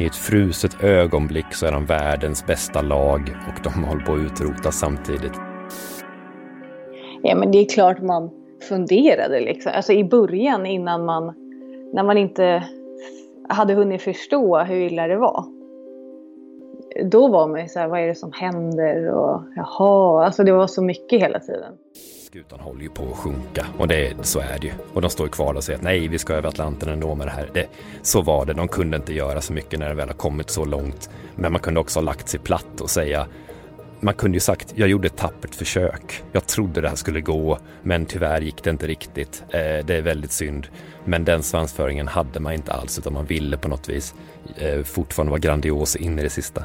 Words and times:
I 0.00 0.06
ett 0.06 0.16
fruset 0.16 0.84
ögonblick 0.84 1.54
så 1.54 1.66
är 1.66 1.72
de 1.72 1.86
världens 1.86 2.46
bästa 2.46 2.82
lag 2.82 3.36
och 3.48 3.62
de 3.62 3.84
håller 3.84 4.04
på 4.04 4.12
att 4.12 4.18
utrotas 4.18 4.78
samtidigt. 4.78 5.32
Ja, 7.22 7.36
men 7.36 7.50
det 7.50 7.58
är 7.58 7.68
klart 7.68 8.02
man 8.02 8.30
funderade 8.68 9.40
liksom. 9.40 9.72
Alltså 9.74 9.92
i 9.92 10.04
början 10.04 10.66
innan 10.66 11.04
man, 11.04 11.34
när 11.92 12.02
man 12.02 12.18
inte 12.18 12.64
hade 13.48 13.74
hunnit 13.74 14.02
förstå 14.02 14.58
hur 14.58 14.76
illa 14.76 15.06
det 15.06 15.16
var. 15.16 15.44
Då 17.04 17.28
var 17.28 17.48
man 17.48 17.60
ju 17.60 17.68
så 17.68 17.78
här, 17.78 17.88
vad 17.88 18.00
är 18.00 18.06
det 18.06 18.14
som 18.14 18.32
händer 18.32 19.10
och 19.10 19.42
jaha, 19.56 20.24
alltså 20.24 20.44
det 20.44 20.52
var 20.52 20.66
så 20.66 20.82
mycket 20.82 21.22
hela 21.22 21.40
tiden. 21.40 21.72
Skutan 22.28 22.60
håller 22.60 22.82
ju 22.82 22.88
på 22.88 23.02
att 23.12 23.18
sjunka 23.18 23.66
och 23.78 23.88
det, 23.88 24.14
så 24.22 24.40
är 24.40 24.58
det 24.60 24.66
ju. 24.66 24.72
Och 24.94 25.00
de 25.00 25.10
står 25.10 25.26
ju 25.26 25.30
kvar 25.30 25.54
och 25.54 25.64
säger 25.64 25.78
att 25.78 25.84
nej, 25.84 26.08
vi 26.08 26.18
ska 26.18 26.34
över 26.34 26.48
Atlanten 26.48 26.88
ändå 26.88 27.14
med 27.14 27.26
det 27.26 27.30
här. 27.30 27.50
Det, 27.54 27.66
så 28.02 28.22
var 28.22 28.46
det, 28.46 28.52
de 28.52 28.68
kunde 28.68 28.96
inte 28.96 29.14
göra 29.14 29.40
så 29.40 29.52
mycket 29.52 29.78
när 29.78 29.88
det 29.88 29.94
väl 29.94 30.08
har 30.08 30.14
kommit 30.14 30.50
så 30.50 30.64
långt. 30.64 31.10
Men 31.34 31.52
man 31.52 31.60
kunde 31.60 31.80
också 31.80 31.98
ha 31.98 32.04
lagt 32.04 32.28
sig 32.28 32.40
platt 32.40 32.80
och 32.80 32.90
säga 32.90 33.26
man 34.00 34.14
kunde 34.14 34.36
ju 34.36 34.40
sagt, 34.40 34.72
jag 34.76 34.88
gjorde 34.88 35.06
ett 35.06 35.16
tappert 35.16 35.54
försök. 35.54 36.22
Jag 36.32 36.46
trodde 36.46 36.80
det 36.80 36.88
här 36.88 36.96
skulle 36.96 37.20
gå, 37.20 37.58
men 37.82 38.06
tyvärr 38.06 38.40
gick 38.40 38.64
det 38.64 38.70
inte 38.70 38.86
riktigt. 38.86 39.42
Eh, 39.50 39.86
det 39.86 39.94
är 39.94 40.02
väldigt 40.02 40.32
synd. 40.32 40.66
Men 41.04 41.24
den 41.24 41.42
svansföringen 41.42 42.08
hade 42.08 42.40
man 42.40 42.52
inte 42.52 42.72
alls, 42.72 42.98
utan 42.98 43.12
man 43.12 43.26
ville 43.26 43.56
på 43.56 43.68
något 43.68 43.88
vis 43.88 44.14
eh, 44.56 44.82
fortfarande 44.82 45.30
vara 45.30 45.40
grandios 45.40 45.96
in 45.96 46.18
i 46.18 46.22
det 46.22 46.30
sista. 46.30 46.64